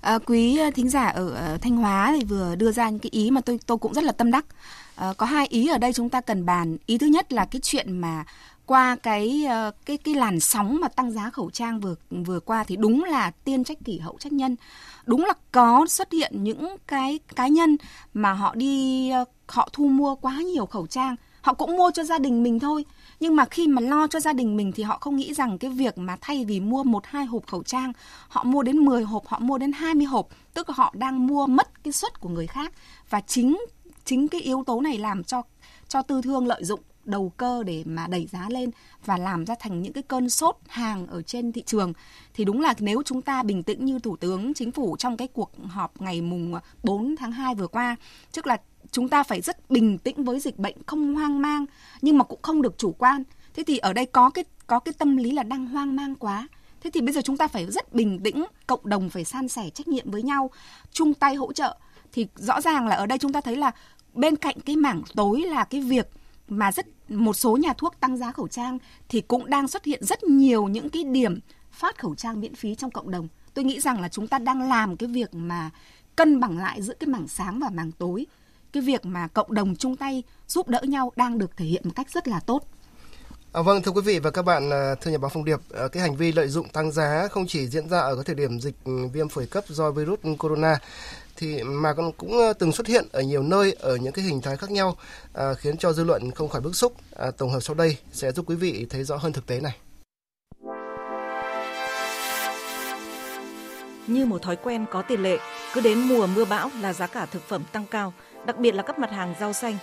[0.00, 3.30] À, quý à, thính giả ở Thanh Hóa thì vừa đưa ra những cái ý
[3.30, 4.44] mà tôi tôi cũng rất là tâm đắc.
[4.96, 6.76] À, có hai ý ở đây chúng ta cần bàn.
[6.86, 8.24] Ý thứ nhất là cái chuyện mà
[8.66, 12.64] qua cái ờ, cái cái làn sóng mà tăng giá khẩu trang vừa vừa qua
[12.64, 14.56] thì đúng là tiên trách kỷ hậu trách nhân.
[15.06, 17.76] Đúng là có xuất hiện những cái cá nhân
[18.14, 22.04] mà họ đi ờ, họ thu mua quá nhiều khẩu trang, họ cũng mua cho
[22.04, 22.84] gia đình mình thôi.
[23.20, 25.70] Nhưng mà khi mà lo cho gia đình mình thì họ không nghĩ rằng cái
[25.70, 27.92] việc mà thay vì mua một hai hộp khẩu trang
[28.28, 31.46] họ mua đến 10 hộp họ mua đến 20 hộp tức là họ đang mua
[31.46, 32.72] mất cái suất của người khác.
[33.10, 33.58] Và chính
[34.04, 35.42] chính cái yếu tố này làm cho
[35.88, 38.70] cho tư thương lợi dụng đầu cơ để mà đẩy giá lên
[39.04, 41.92] và làm ra thành những cái cơn sốt hàng ở trên thị trường.
[42.34, 45.28] Thì đúng là nếu chúng ta bình tĩnh như thủ tướng, chính phủ trong cái
[45.28, 47.96] cuộc họp ngày mùng 4 tháng 2 vừa qua,
[48.32, 48.56] tức là
[48.90, 51.66] chúng ta phải rất bình tĩnh với dịch bệnh, không hoang mang,
[52.02, 53.22] nhưng mà cũng không được chủ quan.
[53.54, 56.48] Thế thì ở đây có cái có cái tâm lý là đang hoang mang quá.
[56.80, 59.70] Thế thì bây giờ chúng ta phải rất bình tĩnh, cộng đồng phải san sẻ
[59.70, 60.50] trách nhiệm với nhau,
[60.92, 61.76] chung tay hỗ trợ.
[62.12, 63.70] Thì rõ ràng là ở đây chúng ta thấy là
[64.12, 66.10] bên cạnh cái mảng tối là cái việc
[66.48, 70.04] mà rất một số nhà thuốc tăng giá khẩu trang thì cũng đang xuất hiện
[70.04, 71.40] rất nhiều những cái điểm
[71.72, 73.28] phát khẩu trang miễn phí trong cộng đồng.
[73.54, 75.70] Tôi nghĩ rằng là chúng ta đang làm cái việc mà
[76.16, 78.26] cân bằng lại giữa cái mảng sáng và mảng tối
[78.72, 81.92] cái việc mà cộng đồng chung tay giúp đỡ nhau đang được thể hiện một
[81.96, 82.68] cách rất là tốt.
[83.52, 85.88] À, vâng thưa quý vị và các bạn, à, thưa nhà báo Phong Điệp, à,
[85.92, 88.60] cái hành vi lợi dụng tăng giá không chỉ diễn ra ở cái thời điểm
[88.60, 88.74] dịch
[89.12, 90.78] viêm phổi cấp do virus corona
[91.44, 94.40] thì mà còn cũng à, từng xuất hiện ở nhiều nơi ở những cái hình
[94.40, 94.96] thái khác nhau
[95.34, 96.92] à, khiến cho dư luận không khỏi bức xúc.
[97.16, 99.76] À, tổng hợp sau đây sẽ giúp quý vị thấy rõ hơn thực tế này.
[104.06, 105.38] Như một thói quen có tiền lệ,
[105.74, 108.12] cứ đến mùa mưa bão là giá cả thực phẩm tăng cao,
[108.46, 109.78] đặc biệt là các mặt hàng rau xanh.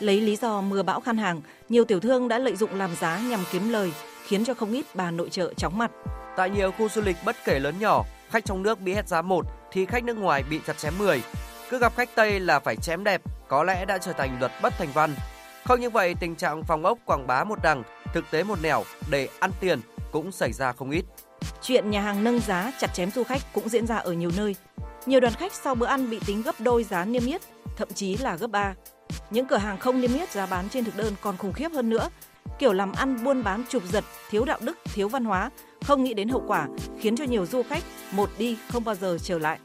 [0.00, 3.18] Lấy lý do mưa bão khan hàng, nhiều tiểu thương đã lợi dụng làm giá
[3.18, 3.92] nhằm kiếm lời,
[4.26, 5.90] khiến cho không ít bà nội trợ chóng mặt.
[6.36, 9.22] Tại nhiều khu du lịch bất kể lớn nhỏ, khách trong nước bị hết giá
[9.22, 11.22] một thì khách nước ngoài bị chặt chém 10.
[11.70, 14.72] Cứ gặp khách Tây là phải chém đẹp, có lẽ đã trở thành luật bất
[14.78, 15.14] thành văn.
[15.64, 17.82] Không như vậy, tình trạng phòng ốc quảng bá một đằng,
[18.14, 19.80] thực tế một nẻo để ăn tiền
[20.12, 21.04] cũng xảy ra không ít.
[21.62, 24.56] Chuyện nhà hàng nâng giá chặt chém du khách cũng diễn ra ở nhiều nơi.
[25.06, 27.42] Nhiều đoàn khách sau bữa ăn bị tính gấp đôi giá niêm yết,
[27.76, 28.74] thậm chí là gấp 3.
[29.30, 31.90] Những cửa hàng không niêm yết giá bán trên thực đơn còn khủng khiếp hơn
[31.90, 32.08] nữa.
[32.58, 35.50] Kiểu làm ăn buôn bán trục giật, thiếu đạo đức, thiếu văn hóa,
[35.84, 36.68] không nghĩ đến hậu quả,
[36.98, 39.58] khiến cho nhiều du khách một đi không bao giờ trở lại.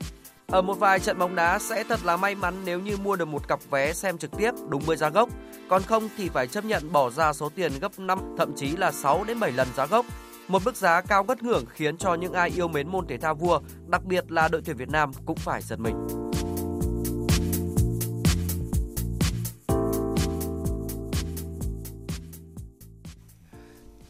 [0.48, 3.28] Ở một vài trận bóng đá sẽ thật là may mắn nếu như mua được
[3.28, 5.30] một cặp vé xem trực tiếp đúng với giá gốc,
[5.70, 8.92] còn không thì phải chấp nhận bỏ ra số tiền gấp 5 thậm chí là
[8.92, 10.06] 6 đến 7 lần giá gốc.
[10.48, 13.36] Một mức giá cao ngất ngưỡng khiến cho những ai yêu mến môn thể thao
[13.36, 16.29] vua, đặc biệt là đội tuyển Việt Nam cũng phải giật mình.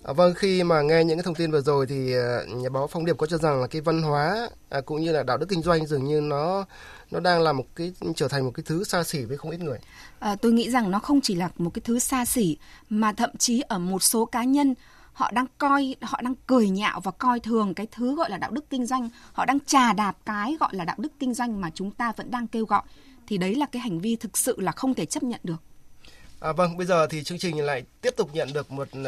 [0.09, 2.87] À, vâng, khi mà nghe những cái thông tin vừa rồi thì à, nhà báo
[2.87, 5.45] Phong Điệp có cho rằng là cái văn hóa à, cũng như là đạo đức
[5.49, 6.65] kinh doanh dường như nó
[7.11, 9.57] nó đang là một cái trở thành một cái thứ xa xỉ với không ít
[9.57, 9.79] người.
[10.19, 12.57] À, tôi nghĩ rằng nó không chỉ là một cái thứ xa xỉ
[12.89, 14.75] mà thậm chí ở một số cá nhân
[15.13, 18.51] họ đang coi họ đang cười nhạo và coi thường cái thứ gọi là đạo
[18.51, 19.09] đức kinh doanh.
[19.33, 22.31] Họ đang trà đạp cái gọi là đạo đức kinh doanh mà chúng ta vẫn
[22.31, 22.83] đang kêu gọi.
[23.27, 25.61] Thì đấy là cái hành vi thực sự là không thể chấp nhận được.
[26.39, 29.05] À, vâng bây giờ thì chương trình lại tiếp tục nhận được một uh,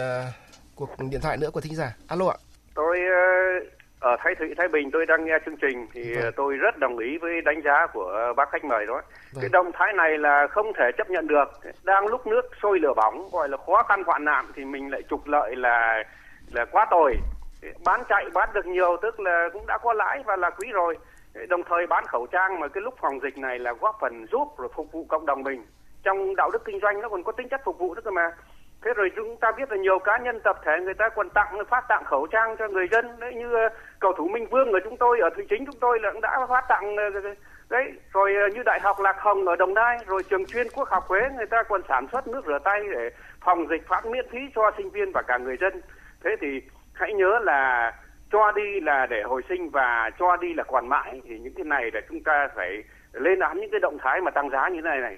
[0.81, 2.37] cuộc điện thoại nữa của thính giả alo ạ
[2.75, 3.67] tôi uh,
[3.99, 6.33] ở Thái Thụy Thái Bình tôi đang nghe chương trình thì vâng.
[6.35, 9.01] tôi rất đồng ý với đánh giá của bác khách mời đó.
[9.33, 9.41] Vâng.
[9.41, 11.49] Cái động thái này là không thể chấp nhận được.
[11.83, 15.01] Đang lúc nước sôi lửa bỏng gọi là khó khăn hoạn nạn thì mình lại
[15.09, 16.03] trục lợi là
[16.51, 17.15] là quá tồi.
[17.85, 20.97] Bán chạy bán được nhiều tức là cũng đã có lãi và là quý rồi.
[21.49, 24.47] Đồng thời bán khẩu trang mà cái lúc phòng dịch này là góp phần giúp
[24.57, 25.65] rồi phục vụ cộng đồng mình.
[26.03, 28.31] Trong đạo đức kinh doanh nó còn có tính chất phục vụ nữa cơ mà
[28.85, 31.57] thế rồi chúng ta biết là nhiều cá nhân tập thể người ta còn tặng
[31.69, 33.19] phát tặng khẩu trang cho người dân.
[33.19, 35.99] Đấy như ờ, cầu thủ Minh Vương ở chúng tôi ở Thủy Chính chúng tôi
[35.99, 37.21] là cũng đã phát tặng ờ,
[37.69, 37.83] đấy.
[38.13, 41.03] Rồi ờ, như đại học Lạc Hồng ở Đồng Nai rồi trường chuyên Quốc học
[41.07, 43.09] Huế người ta còn sản xuất nước rửa tay để
[43.45, 45.81] phòng dịch phát miễn phí cho sinh viên và cả người dân.
[46.23, 46.47] Thế thì
[46.93, 47.91] hãy nhớ là
[48.31, 51.21] cho đi là để hồi sinh và cho đi là còn mãi.
[51.27, 54.31] Thì những cái này là chúng ta phải lên án những cái động thái mà
[54.31, 55.17] tăng giá như thế này này.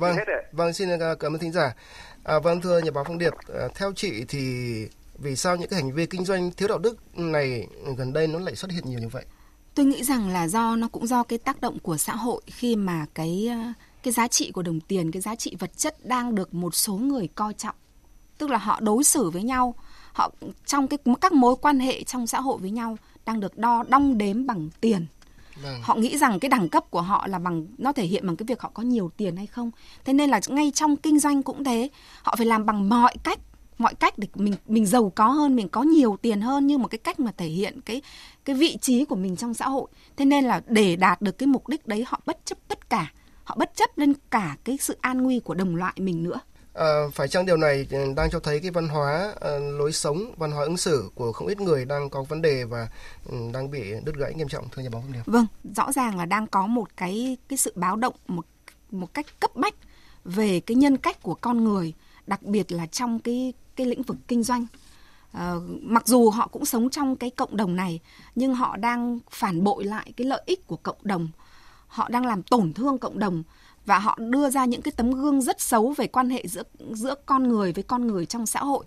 [0.00, 0.16] Vâng,
[0.52, 0.88] vâng xin
[1.20, 1.72] cảm ơn thính giả.
[2.26, 4.40] À, vâng thưa nhà báo Phong Điệp, à, theo chị thì
[5.18, 8.38] vì sao những cái hành vi kinh doanh thiếu đạo đức này gần đây nó
[8.38, 9.24] lại xuất hiện nhiều như vậy?
[9.74, 12.76] Tôi nghĩ rằng là do nó cũng do cái tác động của xã hội khi
[12.76, 16.34] mà cái à, cái giá trị của đồng tiền, cái giá trị vật chất đang
[16.34, 17.76] được một số người coi trọng.
[18.38, 19.74] Tức là họ đối xử với nhau,
[20.12, 20.30] họ
[20.66, 24.18] trong cái các mối quan hệ trong xã hội với nhau đang được đo đong
[24.18, 25.06] đếm bằng tiền
[25.62, 25.80] Vâng.
[25.82, 28.46] Họ nghĩ rằng cái đẳng cấp của họ là bằng nó thể hiện bằng cái
[28.46, 29.70] việc họ có nhiều tiền hay không.
[30.04, 31.88] Thế nên là ngay trong kinh doanh cũng thế,
[32.22, 33.38] họ phải làm bằng mọi cách
[33.78, 36.88] mọi cách để mình mình giàu có hơn, mình có nhiều tiền hơn như một
[36.88, 38.02] cái cách mà thể hiện cái
[38.44, 39.88] cái vị trí của mình trong xã hội.
[40.16, 43.12] Thế nên là để đạt được cái mục đích đấy họ bất chấp tất cả,
[43.44, 46.40] họ bất chấp lên cả cái sự an nguy của đồng loại mình nữa.
[46.76, 50.34] À, phải chăng điều này ừ, đang cho thấy cái văn hóa ờ, lối sống,
[50.36, 52.88] văn hóa ứng xử của không ít người đang có vấn đề và
[53.30, 55.22] um, đang bị đứt gãy nghiêm trọng thưa nhà báo Phương Điệp?
[55.26, 58.46] Vâng, rõ ràng là đang có một cái cái sự báo động một
[58.90, 59.74] một cách cấp bách
[60.24, 61.92] về cái nhân cách của con người,
[62.26, 64.66] đặc biệt là trong cái cái lĩnh vực kinh doanh.
[65.32, 68.00] À, mặc dù họ cũng sống trong cái cộng đồng này
[68.34, 71.28] nhưng họ đang phản bội lại cái lợi ích của cộng đồng
[71.86, 73.42] họ đang làm tổn thương cộng đồng
[73.86, 77.14] và họ đưa ra những cái tấm gương rất xấu về quan hệ giữa giữa
[77.26, 78.84] con người với con người trong xã hội.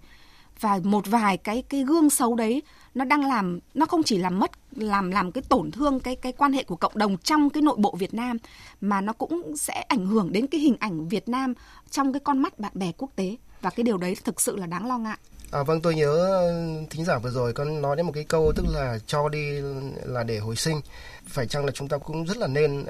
[0.60, 2.62] Và một vài cái cái gương xấu đấy
[2.96, 6.32] nó đang làm nó không chỉ làm mất làm làm cái tổn thương cái cái
[6.32, 8.38] quan hệ của cộng đồng trong cái nội bộ Việt Nam
[8.82, 11.54] mà nó cũng sẽ ảnh hưởng đến cái hình ảnh Việt Nam
[11.92, 13.36] trong cái con mắt bạn bè quốc tế.
[13.62, 15.18] Và cái điều đấy thực sự là đáng lo ngại.
[15.52, 16.54] À, vâng tôi nhớ ờ,
[16.90, 19.62] thính giả vừa rồi con nói đến một cái câu tức là cho đi
[20.06, 20.82] là để hồi sinh.
[21.28, 22.88] Phải chăng là chúng ta cũng rất là nên uh,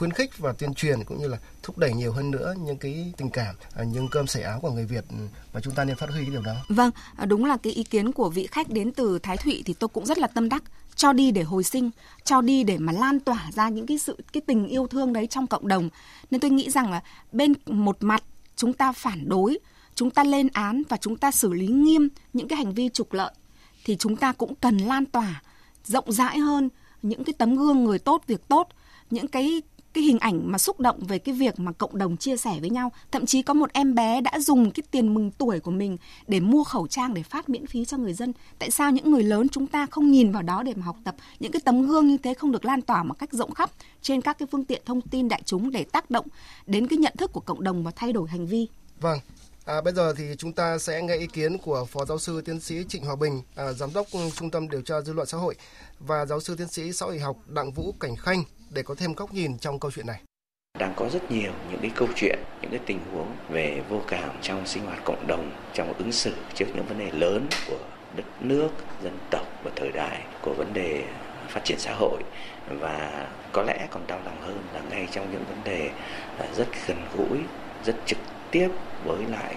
[0.00, 3.12] khuyến khích và tuyên truyền cũng như là thúc đẩy nhiều hơn nữa những cái
[3.16, 5.16] tình cảm à, những cơm sẻ áo của người Việt ừ,
[5.52, 6.54] và chúng ta nên phát huy cái điều đó.
[6.68, 9.74] Vâng, à, đúng là cái ý kiến của vị khách đến từ Thái Thụy thì
[9.74, 10.62] tôi cũng rất là tâm đắc
[10.94, 11.90] cho đi để hồi sinh,
[12.24, 15.26] cho đi để mà lan tỏa ra những cái sự cái tình yêu thương đấy
[15.26, 15.88] trong cộng đồng.
[16.30, 18.22] Nên tôi nghĩ rằng là bên một mặt
[18.56, 19.58] chúng ta phản đối,
[19.94, 23.12] chúng ta lên án và chúng ta xử lý nghiêm những cái hành vi trục
[23.12, 23.32] lợi
[23.84, 25.42] thì chúng ta cũng cần lan tỏa
[25.84, 26.68] rộng rãi hơn
[27.02, 28.68] những cái tấm gương người tốt việc tốt
[29.10, 29.62] những cái
[29.94, 32.70] cái hình ảnh mà xúc động về cái việc mà cộng đồng chia sẻ với
[32.70, 32.92] nhau.
[33.10, 35.96] Thậm chí có một em bé đã dùng cái tiền mừng tuổi của mình
[36.28, 38.32] để mua khẩu trang để phát miễn phí cho người dân.
[38.58, 41.14] Tại sao những người lớn chúng ta không nhìn vào đó để mà học tập?
[41.40, 43.70] Những cái tấm gương như thế không được lan tỏa một cách rộng khắp
[44.02, 46.26] trên các cái phương tiện thông tin đại chúng để tác động
[46.66, 48.68] đến cái nhận thức của cộng đồng và thay đổi hành vi.
[49.00, 49.18] Vâng.
[49.64, 52.60] À, bây giờ thì chúng ta sẽ nghe ý kiến của Phó Giáo sư Tiến
[52.60, 55.54] sĩ Trịnh Hòa Bình, à, Giám đốc Trung tâm Điều tra Dư luận Xã hội
[55.98, 59.12] và Giáo sư Tiến sĩ Xã hội học Đặng Vũ Cảnh Khanh để có thêm
[59.12, 60.20] góc nhìn trong câu chuyện này.
[60.78, 64.30] Đang có rất nhiều những cái câu chuyện, những cái tình huống về vô cảm
[64.42, 67.78] trong sinh hoạt cộng đồng, trong ứng xử trước những vấn đề lớn của
[68.16, 68.68] đất nước,
[69.02, 71.04] dân tộc và thời đại, của vấn đề
[71.48, 72.22] phát triển xã hội
[72.80, 75.90] và có lẽ còn đau lòng hơn là ngay trong những vấn đề
[76.38, 77.38] à, rất gần gũi,
[77.84, 78.18] rất trực
[78.50, 78.68] tiếp
[79.04, 79.54] với lại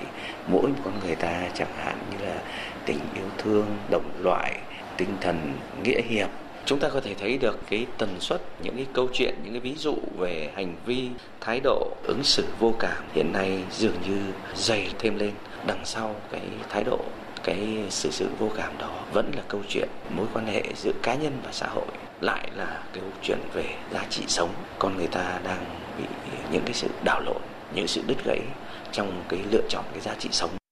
[0.48, 2.42] mỗi con người ta chẳng hạn như là
[2.86, 4.60] tình yêu thương đồng loại
[4.98, 6.30] tinh thần nghĩa hiệp
[6.66, 9.60] chúng ta có thể thấy được cái tần suất, những cái câu chuyện, những cái
[9.60, 11.10] ví dụ về hành vi,
[11.42, 14.18] thái độ, ứng xử vô cảm hiện nay dường như
[14.56, 15.32] dày thêm lên.
[15.68, 17.00] Đằng sau cái thái độ,
[17.44, 21.16] cái sự sự vô cảm đó vẫn là câu chuyện mối quan hệ giữa cá
[21.16, 21.86] nhân và xã hội,
[22.22, 24.50] lại là câu chuyện về giá trị sống.
[24.80, 25.66] Con người ta đang
[25.98, 26.04] bị
[26.52, 27.42] những cái sự đảo lộn,
[27.76, 28.40] những sự đứt gãy
[28.92, 30.63] trong cái lựa chọn cái giá trị sống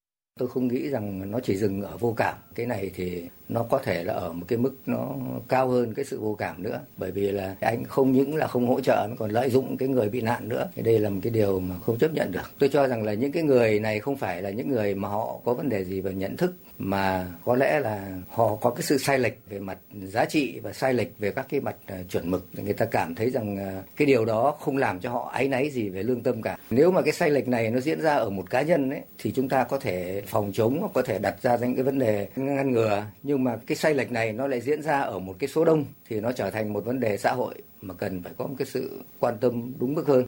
[0.42, 2.36] tôi không nghĩ rằng nó chỉ dừng ở vô cảm.
[2.56, 5.16] Cái này thì nó có thể là ở một cái mức nó
[5.48, 6.80] cao hơn cái sự vô cảm nữa.
[6.98, 9.90] Bởi vì là anh không những là không hỗ trợ mà còn lợi dụng cái
[9.90, 10.70] người bị nạn nữa.
[10.76, 12.52] Thì đây là một cái điều mà không chấp nhận được.
[12.60, 15.40] Tôi cho rằng là những cái người này không phải là những người mà họ
[15.44, 18.98] có vấn đề gì về nhận thức mà có lẽ là họ có cái sự
[18.98, 22.32] sai lệch về mặt giá trị và sai lệch về các cái mặt ờ, chuẩn
[22.32, 22.48] mực.
[22.54, 25.70] Người ta cảm thấy rằng ờ, cái điều đó không làm cho họ áy náy
[25.70, 26.58] gì về lương tâm cả.
[26.70, 29.32] Nếu mà cái sai lệch này nó diễn ra ở một cá nhân ấy thì
[29.32, 32.28] chúng ta có thể phòng chống hoặc có thể đặt ra những cái vấn đề
[32.36, 33.06] ngăn ngừa.
[33.24, 35.86] Nhưng mà cái sai lệch này nó lại diễn ra ở một cái số đông
[36.10, 38.66] thì nó trở thành một vấn đề xã hội mà cần phải có một cái
[38.66, 40.26] sự quan tâm đúng mức hơn.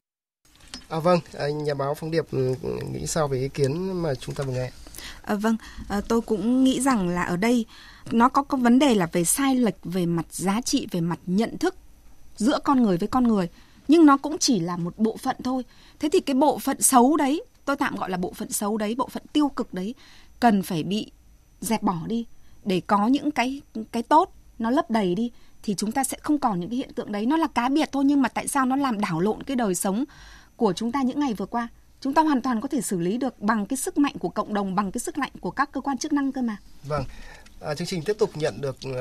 [0.90, 1.20] À, vâng,
[1.54, 2.54] nhà báo Phong Điệp ừ,
[2.94, 4.70] nghĩ sao về ý kiến mà chúng ta vừa nghe?
[5.22, 5.58] À, vâng,
[5.90, 7.66] à, tôi cũng nghĩ rằng là ở đây
[8.12, 11.20] nó có có vấn đề là về sai lệch về mặt giá trị, về mặt
[11.26, 11.76] nhận thức
[12.36, 13.50] giữa con người với con người,
[13.88, 15.64] nhưng nó cũng chỉ là một bộ phận thôi.
[16.00, 18.96] Thế thì cái bộ phận xấu đấy, tôi tạm gọi là bộ phận xấu đấy,
[18.96, 19.96] bộ phận tiêu cực đấy
[20.40, 21.12] cần phải bị
[21.62, 22.26] dẹp bỏ đi.
[22.66, 23.62] Để có những cái
[23.92, 25.32] cái tốt nó lấp đầy đi
[25.64, 27.26] thì chúng ta sẽ không còn những cái hiện tượng đấy.
[27.26, 29.76] Nó là cá biệt thôi nhưng mà tại sao nó làm đảo lộn cái đời
[29.76, 30.04] sống
[30.56, 31.68] của chúng ta những ngày vừa qua?
[32.04, 34.54] Chúng ta hoàn toàn có thể xử lý được bằng cái sức mạnh của cộng
[34.54, 36.58] đồng bằng cái sức mạnh của các cơ quan chức năng cơ mà.
[36.88, 37.04] Vâng.
[37.62, 38.96] À, chương trình tiếp tục nhận được uh,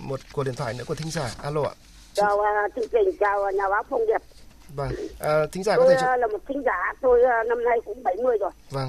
[0.00, 1.30] một cuộc điện thoại nữa của thính giả.
[1.42, 1.74] Alo ạ.
[2.12, 4.22] Chào uh, chương trình chào nhà báo phong điệp.
[4.74, 4.88] Vâng.
[5.20, 7.78] À, thính giả tôi có thể uh, là một thính giả tôi uh, năm nay
[7.84, 8.50] cũng 70 rồi.
[8.70, 8.88] Vâng.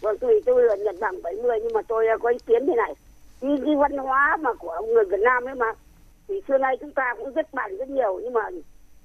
[0.00, 2.74] Vâng tùy tôi là nhận bằng 70 nhưng mà tôi uh, có ý kiến thế
[2.76, 2.94] này.
[3.40, 5.72] Như cái văn hóa mà của người Việt Nam ấy mà
[6.28, 8.42] thì xưa nay chúng ta cũng rất bàn rất nhiều nhưng mà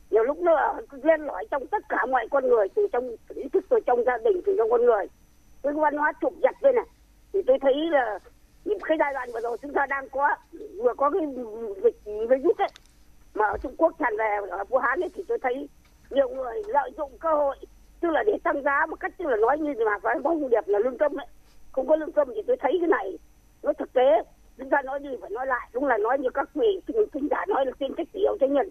[0.09, 3.65] nhiều lúc nó lên lõi trong tất cả mọi con người, từ trong ý thức
[3.69, 5.05] từ trong gia đình, từ trong con người.
[5.63, 6.85] Cái văn hóa chụp giặt đây này.
[7.33, 8.19] Thì tôi thấy là
[8.65, 10.35] những cái giai đoạn vừa rồi chúng ta đang có,
[10.83, 11.21] vừa có cái
[11.83, 12.67] dịch virus ấy,
[13.33, 15.69] mà ở Trung Quốc tràn về, ở Vũ Hán ấy, thì tôi thấy
[16.09, 17.55] nhiều người lợi dụng cơ hội,
[18.01, 20.67] tức là để tăng giá một cách, tức là nói như mà phải bóng đẹp
[20.67, 21.27] là lương tâm ấy.
[21.71, 23.17] Không có lương tâm thì tôi thấy cái này,
[23.63, 24.23] nó thực tế.
[24.57, 27.45] Chúng ta nói gì phải nói lại, đúng là nói như các vị kinh giả
[27.47, 28.69] nói là tin trách tiểu cho nhân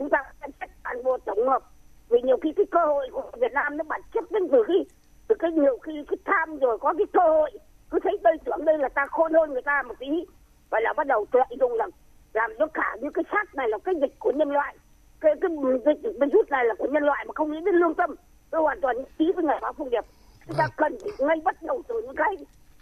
[0.00, 1.62] chúng ta xem xét toàn bộ tổng hợp.
[2.08, 4.84] Vì nhiều khi cái cơ hội của Việt Nam nó bản chất đến từ khi
[5.28, 7.50] từ cái nhiều khi cái tham rồi có cái cơ hội.
[7.90, 10.26] Cứ thấy tôi tưởng đây là ta khôn hơn người ta một tí.
[10.70, 11.90] Vậy là bắt đầu lợi dụng làm
[12.32, 14.76] làm cho cả những cái xác này là cái dịch của nhân loại.
[15.20, 15.50] Cái cái
[15.86, 18.14] dịch virus này là của nhân loại mà không nghĩ đến lương tâm.
[18.50, 20.04] Tôi hoàn toàn ký với người báo phong điệp.
[20.46, 22.36] Chúng ta cần phải ngay bắt đầu từ những cái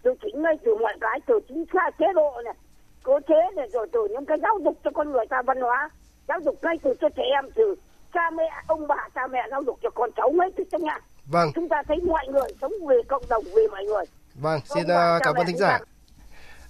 [0.05, 2.55] điều chỉnh ngay từ mọi cái từ chính xác chế độ này
[3.09, 5.91] cơ chế này rồi từ những cái giáo dục cho con người ta văn hóa
[6.29, 7.75] giáo dục ngay từ cho trẻ em từ
[8.15, 10.99] cha mẹ ông bà cha mẹ giáo dục cho con cháu ngay từ trong nhà.
[11.27, 11.53] Vâng.
[11.55, 14.05] Chúng ta thấy mọi người sống vì cộng đồng vì mọi người.
[14.35, 15.79] Vâng xin uh, cảm ơn thính giả.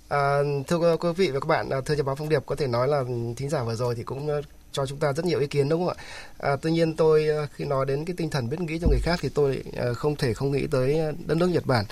[0.08, 2.88] À, thưa quý vị và các bạn, thưa nhà báo Phong Điệp có thể nói
[2.88, 3.04] là
[3.36, 4.28] thính giả vừa rồi thì cũng
[4.72, 6.04] cho chúng ta rất nhiều ý kiến đúng không ạ?
[6.38, 9.00] À, tuy nhiên tôi à, khi nói đến cái tinh thần biết nghĩ cho người
[9.02, 11.84] khác thì tôi à, không thể không nghĩ tới à, đất nước Nhật Bản.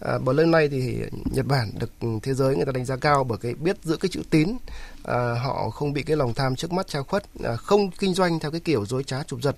[0.00, 1.90] À, bởi lâu nay thì Nhật Bản được
[2.22, 4.48] thế giới người ta đánh giá cao bởi cái biết giữ cái chữ tín,
[5.04, 8.40] à, họ không bị cái lòng tham trước mắt trao khuất, à, không kinh doanh
[8.40, 9.56] theo cái kiểu dối trá chụp giật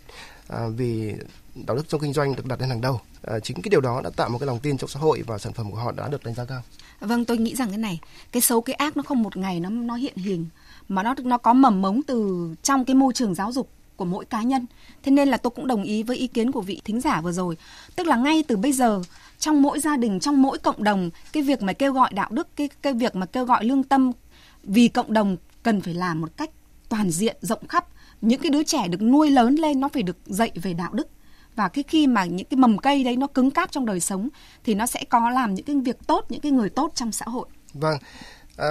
[0.49, 1.15] à, vì
[1.55, 3.01] đạo đức trong kinh doanh được đặt lên hàng đầu.
[3.27, 5.39] À, chính cái điều đó đã tạo một cái lòng tin trong xã hội và
[5.39, 6.63] sản phẩm của họ đã được đánh giá cao.
[7.01, 8.01] Vâng, tôi nghĩ rằng cái này,
[8.33, 10.47] cái xấu cái ác nó không một ngày nó nó hiện hình
[10.89, 14.25] mà nó nó có mầm mống từ trong cái môi trường giáo dục của mỗi
[14.25, 14.67] cá nhân.
[15.03, 17.33] Thế nên là tôi cũng đồng ý với ý kiến của vị thính giả vừa
[17.33, 17.57] rồi.
[17.97, 19.03] Tức là ngay từ bây giờ
[19.39, 22.49] trong mỗi gia đình, trong mỗi cộng đồng, cái việc mà kêu gọi đạo đức,
[22.57, 24.13] cái cái việc mà kêu gọi lương tâm
[24.63, 26.51] vì cộng đồng cần phải làm một cách
[26.89, 27.87] toàn diện, rộng khắp.
[28.21, 31.09] Những cái đứa trẻ được nuôi lớn lên nó phải được dạy về đạo đức
[31.57, 34.29] và cái khi mà những cái mầm cây đấy nó cứng cáp trong đời sống
[34.65, 37.27] thì nó sẽ có làm những cái việc tốt những cái người tốt trong xã
[37.29, 37.47] hội.
[37.75, 37.99] Vâng.
[38.57, 38.69] À,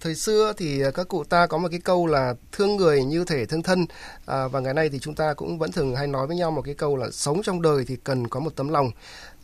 [0.00, 3.46] thời xưa thì các cụ ta có một cái câu là thương người như thể
[3.46, 3.86] thương thân.
[4.26, 6.62] À, và ngày nay thì chúng ta cũng vẫn thường hay nói với nhau một
[6.62, 8.90] cái câu là sống trong đời thì cần có một tấm lòng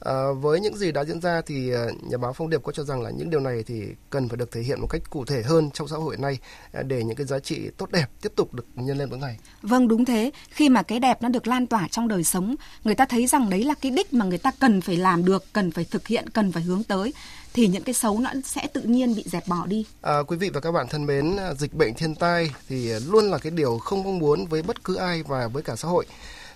[0.05, 3.03] à, với những gì đã diễn ra thì nhà báo phong điệp có cho rằng
[3.03, 5.71] là những điều này thì cần phải được thể hiện một cách cụ thể hơn
[5.71, 6.39] trong xã hội này
[6.83, 9.89] để những cái giá trị tốt đẹp tiếp tục được nhân lên mỗi ngày vâng
[9.89, 13.07] đúng thế khi mà cái đẹp nó được lan tỏa trong đời sống người ta
[13.07, 15.85] thấy rằng đấy là cái đích mà người ta cần phải làm được cần phải
[15.91, 17.13] thực hiện cần phải hướng tới
[17.55, 19.87] thì những cái xấu nó sẽ tự nhiên bị dẹp bỏ đi.
[20.03, 23.39] À, quý vị và các bạn thân mến, dịch bệnh thiên tai thì luôn là
[23.39, 26.07] cái điều không mong muốn với bất cứ ai và với cả xã hội.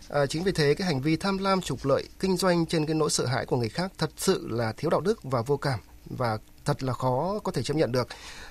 [0.08, 2.94] À, chính vì thế cái hành vi tham lam trục lợi kinh doanh trên cái
[2.94, 5.78] nỗi sợ hãi của người khác thật sự là thiếu đạo đức và vô cảm
[6.06, 8.08] và thật là khó có thể chấp nhận được.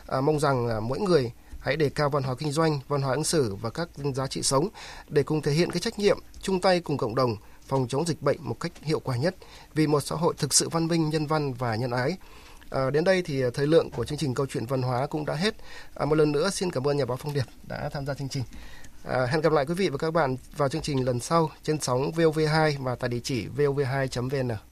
[0.08, 3.14] À, mong rằng à, mỗi người hãy đề cao văn hóa kinh doanh, văn hóa
[3.14, 4.70] ứng xử và các giá trị sống
[5.10, 7.36] để cùng thể hiện cái trách nhiệm chung tay cùng cộng đồng
[7.68, 9.36] phòng chống dịch bệnh một cách hiệu quả nhất
[9.74, 12.18] vì một xã hội thực sự văn minh, nhân văn và nhân ái.
[12.70, 15.26] À, đến đây thì à, thời lượng của chương trình câu chuyện văn hóa cũng
[15.26, 15.56] đã hết.
[15.96, 18.30] À, một lần nữa xin cảm ơn nhà báo Phong Điệp đã tham gia chương
[18.30, 18.44] trình.
[19.08, 21.80] À, hẹn gặp lại quý vị và các bạn vào chương trình lần sau trên
[21.82, 24.67] sóng VOV2 và tại địa chỉ vov2.vn.